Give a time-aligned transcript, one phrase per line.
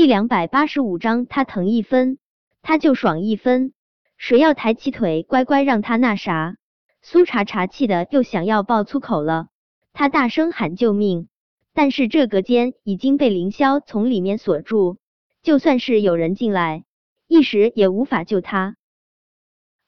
[0.00, 2.16] 第两百八十五章，他疼一分，
[2.62, 3.74] 他就爽一分。
[4.16, 6.56] 谁要抬起腿，乖乖让他那啥？
[7.02, 9.48] 苏茶茶气的又想要爆粗口了，
[9.92, 11.28] 他大声喊救命，
[11.74, 14.96] 但是这隔间已经被凌霄从里面锁住，
[15.42, 16.84] 就算是有人进来，
[17.28, 18.76] 一时也无法救他。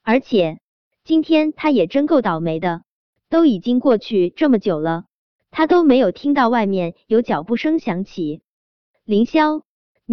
[0.03, 0.59] 而且
[1.03, 2.83] 今天他也真够倒霉的，
[3.29, 5.05] 都已经过去这么久了，
[5.49, 8.43] 他都没有听到外面有脚步声响起。
[9.05, 9.63] 凌霄，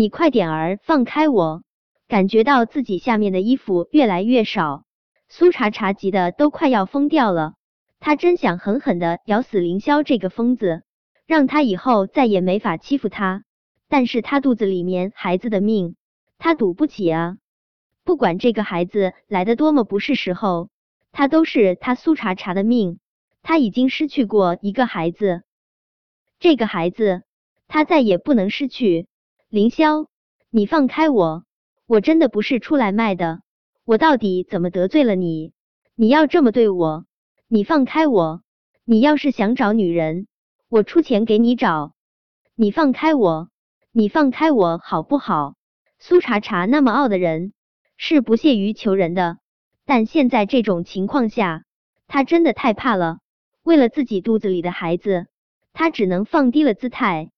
[0.01, 1.63] 你快点儿放开我！
[2.09, 4.85] 感觉到自己下面的衣服越来越少。
[5.29, 7.53] 苏茶茶急得都快要疯掉了，
[7.99, 10.85] 他真想狠狠的咬死凌霄这个疯子，
[11.27, 13.45] 让他以后再也没法欺负他。
[13.91, 15.97] 但是他肚子里面孩子的命，
[16.39, 17.37] 他赌不起啊！
[18.03, 20.71] 不管这个孩子来的多么不是时候，
[21.13, 23.01] 他都是他苏茶茶的命。
[23.43, 25.43] 他已经失去过一个孩子，
[26.39, 27.23] 这个孩子
[27.69, 29.09] 他再也不能失去。
[29.51, 30.07] 凌霄，
[30.49, 31.45] 你放开我，
[31.89, 33.41] 我真的不是出来卖的。
[33.85, 35.53] 我到底怎么得罪了你？
[35.97, 37.05] 你要这么对我？
[37.49, 38.43] 你放开我！
[38.85, 40.29] 你要是想找女人，
[40.69, 41.95] 我出钱给你找。
[42.55, 43.49] 你放开我！
[43.91, 45.57] 你放开我好不好？
[45.99, 47.53] 苏茶茶那么傲的人
[47.97, 49.39] 是不屑于求人的，
[49.85, 51.65] 但现在这种情况下，
[52.07, 53.19] 他真的太怕了。
[53.65, 55.27] 为了自己肚子里的孩子，
[55.73, 57.33] 他只能放低了姿态。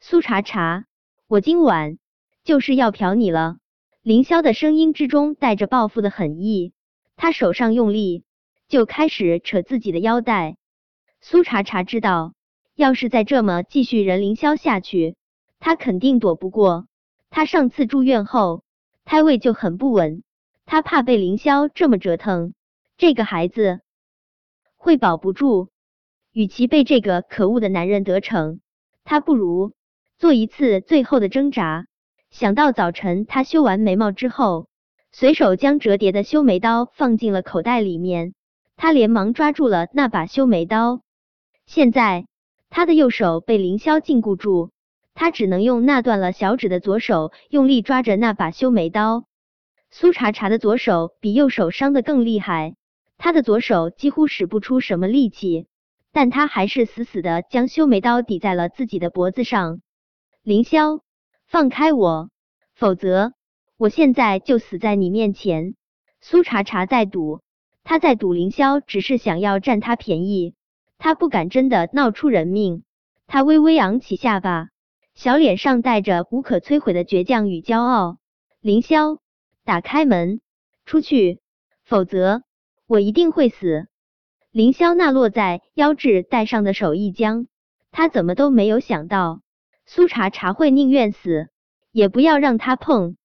[0.00, 0.86] 苏茶茶，
[1.26, 1.96] 我今晚
[2.44, 3.56] 就是要嫖你了。
[4.02, 6.74] 凌霄的声音之中带着报复的狠意，
[7.16, 8.24] 他手上用力，
[8.68, 10.58] 就开始扯自己的腰带。
[11.22, 12.34] 苏茶茶知道，
[12.74, 15.16] 要是再这么继续人凌霄下去，
[15.60, 16.88] 他肯定躲不过。
[17.30, 18.62] 他上次住院后，
[19.06, 20.22] 胎位就很不稳，
[20.66, 22.52] 他怕被凌霄这么折腾，
[22.98, 23.80] 这个孩子
[24.76, 25.70] 会保不住。
[26.32, 28.60] 与其被这个可恶的男人得逞，
[29.04, 29.72] 他不如
[30.18, 31.86] 做一次最后的挣扎。
[32.30, 34.68] 想到早晨他修完眉毛之后，
[35.12, 38.34] 随手将折叠的修眉刀放进了口袋里面，
[38.76, 41.00] 他连忙抓住了那把修眉刀。
[41.66, 42.26] 现在
[42.70, 44.70] 他的右手被凌霄禁锢住，
[45.14, 49.24] 他只能用那断了小指的左手用力抓着那把修眉刀。
[49.90, 52.74] 苏茶茶的左手比右手伤的更厉害，
[53.16, 55.68] 他的左手几乎使不出什么力气，
[56.12, 59.80] 但他还是死死的将修眉刀抵在了自己的脖子上。
[60.44, 61.00] 凌霄。
[61.46, 62.28] 放开我，
[62.74, 63.32] 否则
[63.78, 65.74] 我现在就死在你面前。
[66.20, 67.40] 苏茶茶在赌，
[67.82, 70.54] 他在赌凌霄只是想要占他便宜，
[70.98, 72.82] 他不敢真的闹出人命。
[73.26, 74.68] 他微微昂起下巴，
[75.14, 78.18] 小脸上带着无可摧毁的倔强与骄傲。
[78.60, 79.20] 凌霄，
[79.64, 80.42] 打开门，
[80.84, 81.40] 出去，
[81.84, 82.42] 否则
[82.86, 83.86] 我一定会死。
[84.50, 87.46] 凌霄那落在腰肢带上的手一僵，
[87.90, 89.40] 他怎么都没有想到。
[89.86, 91.48] 苏茶茶会宁愿死，
[91.92, 93.16] 也不要让他碰。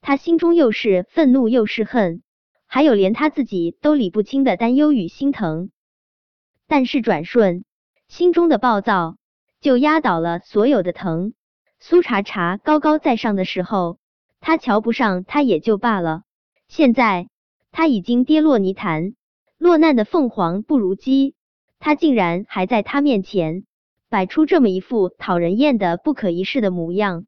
[0.00, 2.22] 他心中又是愤怒又是恨，
[2.66, 5.70] 还有连他自己都理不清的担忧与心疼。
[6.68, 7.64] 但是转瞬，
[8.06, 9.16] 心中的暴躁
[9.60, 11.34] 就压倒了所有的疼。
[11.80, 13.98] 苏茶茶高高在上的时候，
[14.40, 16.22] 他瞧不上他也就罢了。
[16.68, 17.28] 现在
[17.72, 19.14] 他已经跌落泥潭，
[19.58, 21.34] 落难的凤凰不如鸡，
[21.80, 23.64] 他竟然还在他面前。
[24.16, 27.26] 摆出这么一副讨人厌的不可一世的模样，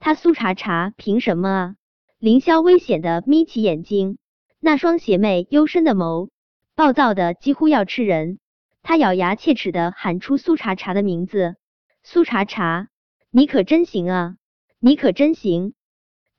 [0.00, 1.74] 他苏茶茶凭什么啊？
[2.18, 4.18] 凌霄危险的眯起眼睛，
[4.58, 6.30] 那双邪魅幽深的眸，
[6.74, 8.40] 暴躁的几乎要吃人。
[8.82, 11.54] 他咬牙切齿的喊出苏茶茶的名字
[12.02, 12.88] ：“苏茶茶，
[13.30, 14.34] 你可真行啊！
[14.80, 15.74] 你可真行！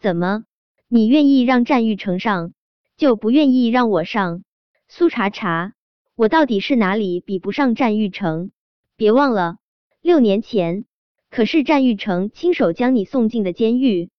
[0.02, 0.44] 怎么，
[0.90, 2.52] 你愿意让战玉成上，
[2.98, 4.44] 就不愿意让我上？
[4.90, 5.72] 苏茶茶，
[6.18, 8.52] 我到底是哪里比不上战玉成？
[8.98, 9.56] 别忘了。”
[10.08, 10.86] 六年前，
[11.30, 14.10] 可是战玉成亲手将你送进的监狱。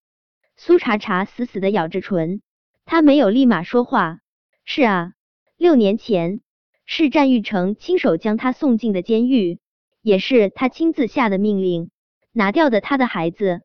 [0.55, 2.43] 苏茶茶死死的咬着唇，
[2.85, 4.19] 他没有立马说话。
[4.65, 5.13] 是啊，
[5.57, 6.41] 六年前
[6.85, 9.57] 是战玉成亲手将他送进的监狱，
[10.03, 11.89] 也是他亲自下的命令，
[12.33, 13.61] 拿掉的他的孩子。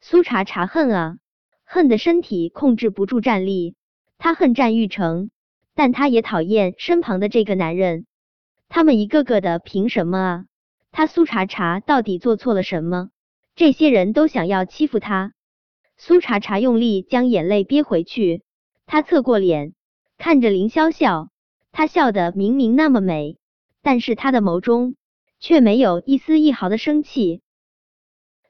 [0.00, 1.18] 苏茶茶恨啊，
[1.64, 3.74] 恨的身体控制不住站立。
[4.16, 5.30] 他恨战玉成，
[5.74, 8.06] 但他也讨厌身旁的这个男人。
[8.70, 10.44] 他们一个个的凭什么啊？
[10.92, 13.10] 他苏茶茶到底做错了什么？
[13.54, 15.34] 这些人都想要欺负他。
[15.96, 18.42] 苏茶茶用力将眼泪憋回去，
[18.86, 19.74] 他侧过脸
[20.18, 21.28] 看着凌霄笑，
[21.72, 23.38] 他笑得明明那么美，
[23.82, 24.96] 但是他的眸中
[25.38, 27.42] 却没有一丝一毫的生气。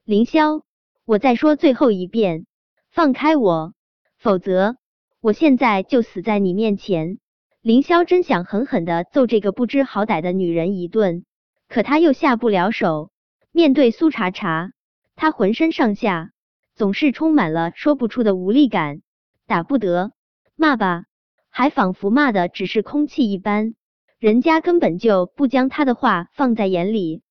[0.05, 0.63] 凌霄，
[1.05, 2.47] 我再说最后一遍，
[2.91, 3.75] 放开我，
[4.17, 4.77] 否则
[5.21, 7.19] 我现在就死在你面前。
[7.63, 11.25] 凌霄真想狠狠的揍这个不知好歹的女人一顿。
[11.71, 13.13] 可他又下不了手，
[13.53, 14.73] 面对苏茶茶，
[15.15, 16.33] 他浑身上下
[16.75, 19.03] 总是充满了说不出的无力感，
[19.47, 20.11] 打不得，
[20.57, 21.05] 骂吧，
[21.49, 23.77] 还仿佛骂的只是空气一般，
[24.19, 27.23] 人家根本就不将他的话放在眼里。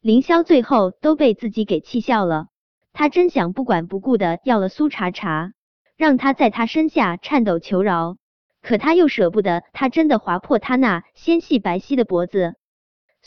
[0.00, 2.48] 凌霄最后都被自己给气笑了，
[2.92, 5.52] 他真想不管不顾的要了苏茶茶，
[5.96, 8.16] 让他在他身下颤抖求饶，
[8.62, 12.56] 可他又舍不得他真的划破他那纤细白皙的脖子。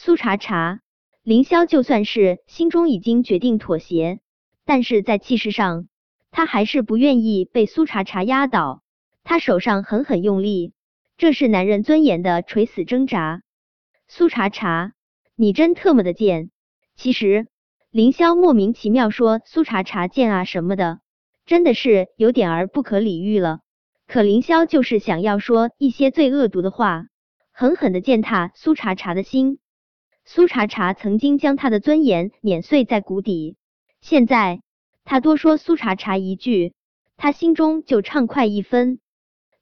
[0.01, 0.79] 苏茶茶，
[1.23, 4.21] 凌霄就算是心中已经决定妥协，
[4.63, 5.89] 但是在气势上，
[6.31, 8.81] 他还是不愿意被苏茶茶压倒。
[9.25, 10.71] 他手上狠狠用力，
[11.17, 13.41] 这是男人尊严的垂死挣扎。
[14.07, 14.93] 苏茶茶，
[15.35, 16.49] 你真特么的贱！
[16.95, 17.47] 其实，
[17.91, 21.01] 凌霄莫名其妙说苏茶茶贱啊什么的，
[21.45, 23.59] 真的是有点儿不可理喻了。
[24.07, 27.07] 可凌霄就是想要说一些最恶毒的话，
[27.51, 29.59] 狠狠的践踏苏茶茶的心。
[30.31, 33.57] 苏茶茶曾经将他的尊严碾碎在谷底，
[33.99, 34.61] 现在
[35.03, 36.75] 他多说苏茶茶一句，
[37.17, 38.99] 他心中就畅快一分。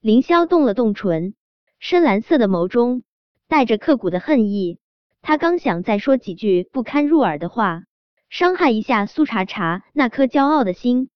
[0.02, 1.36] 凌霄动了动唇，
[1.80, 3.04] 深蓝色的眸中
[3.48, 4.78] 带着刻骨的恨意。
[5.22, 7.84] 他刚想再说几句不堪入耳的话，
[8.30, 11.10] 伤害一下苏茶茶那颗骄傲的心，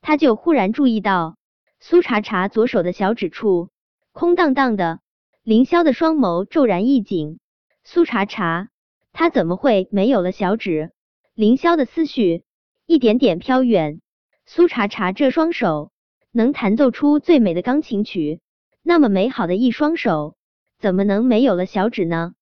[0.00, 1.36] 他就忽然注意到
[1.80, 3.68] 苏茶茶左手的小指处
[4.12, 5.00] 空荡荡的。
[5.42, 7.40] 凌霄的双眸骤然一紧，
[7.84, 8.70] 苏茶茶，
[9.18, 10.92] 他怎么会没有了小指？
[11.32, 12.44] 凌霄的思绪
[12.84, 14.02] 一点点飘远，
[14.44, 15.90] 苏茶茶这双手
[16.32, 18.42] 能弹奏出最美的钢琴曲，
[18.82, 20.36] 那么美好的一双手，
[20.78, 22.34] 怎么能没有了小指呢？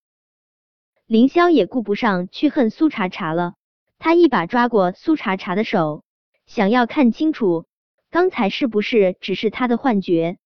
[1.06, 3.54] 凌霄也顾不上去恨苏茶茶了，
[4.00, 6.02] 他一把抓过苏茶茶的手，
[6.44, 7.66] 想要看清楚
[8.10, 10.38] 刚才是不是只是他的幻觉。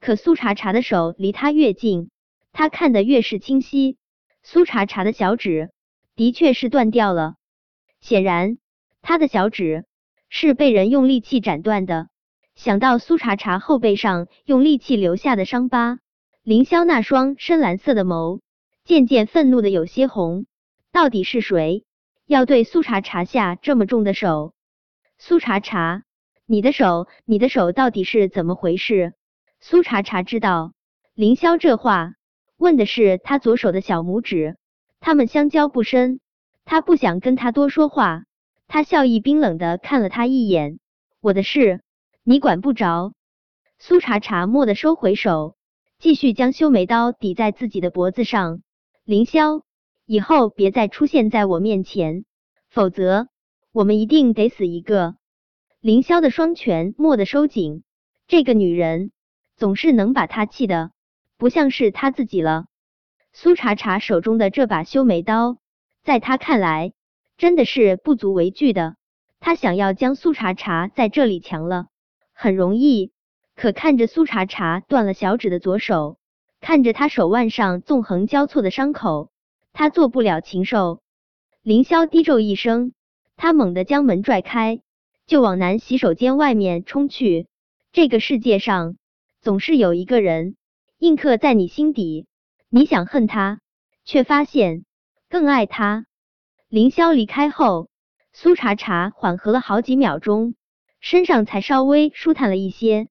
[0.00, 2.10] 可苏茶茶的手离他越近，
[2.52, 3.96] 他看得越是清晰。
[4.42, 5.70] 苏茶茶的小指
[6.16, 7.36] 的确是断掉了，
[8.00, 8.58] 显然
[9.00, 9.84] 他的小指
[10.28, 12.08] 是被人用利器斩断的。
[12.54, 15.98] 想到苏茶茶后背上用利器留下的伤疤，
[16.42, 18.40] 凌霄那双深蓝色的眸。
[18.84, 20.46] 渐渐愤怒的有些红，
[20.90, 21.84] 到底是谁
[22.26, 24.54] 要对苏茶茶下这么重的手？
[25.18, 26.02] 苏茶茶，
[26.46, 29.14] 你的手，你的手到底是怎么回事？
[29.60, 30.72] 苏茶茶知道
[31.14, 32.14] 凌霄这话
[32.62, 34.56] 问的是他左手的小拇指，
[35.00, 36.20] 他们相交不深，
[36.64, 38.22] 他不想跟他多说话。
[38.68, 40.78] 他笑意冰冷的看了他一眼，
[41.20, 41.82] 我的事
[42.22, 43.14] 你管不着。
[43.80, 45.56] 苏茶茶蓦地收回手，
[45.98, 48.62] 继续将修眉刀抵在自己的脖子上。
[49.04, 49.62] 凌霄，
[50.06, 52.24] 以后别再出现在我面前，
[52.70, 53.26] 否则
[53.72, 55.16] 我们一定得死一个。
[55.80, 57.82] 凌霄的双拳蓦地收紧，
[58.28, 59.10] 这个女人
[59.56, 60.91] 总是能把他气的
[61.42, 62.66] 不像是他自己了。
[63.32, 65.56] 苏茶茶手中的这把修眉刀，
[66.04, 66.92] 在他看来
[67.36, 68.94] 真的是不足为惧的。
[69.40, 71.86] 他想要将苏茶茶在这里强了，
[72.32, 73.10] 很容易，
[73.56, 76.16] 可看着苏茶茶断了小指的左手。
[76.60, 79.32] 看着他手腕上纵横交错的伤口，
[79.72, 81.02] 他做不了禽兽。
[81.60, 82.92] 凌霄低咒一声，
[83.36, 84.80] 他猛地将门拽开，
[85.26, 87.48] 就往男洗手间外面冲去。
[87.90, 88.94] 这个世界上
[89.40, 90.54] 总是有一个人
[91.02, 92.28] 印刻在你心底，
[92.68, 93.58] 你想恨他，
[94.04, 94.84] 却发现
[95.28, 96.06] 更爱他。
[96.68, 97.88] 凌霄离开后，
[98.32, 100.54] 苏茶茶缓和了好几秒钟，
[101.00, 103.08] 身上才稍微舒坦了一些。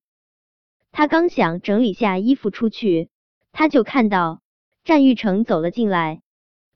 [0.94, 3.10] 他刚想整理下衣服出去。
[3.52, 4.42] 他就看到
[4.86, 6.22] 战玉成走了进来。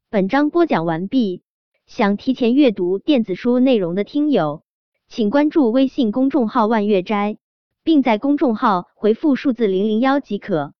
[0.09, 1.43] 本章播讲完毕，
[1.85, 4.65] 想提前阅读电子书内容的听友，
[5.07, 7.37] 请关注微信公众号“万月斋”，
[7.83, 10.73] 并在公众号回复数字零零幺即可。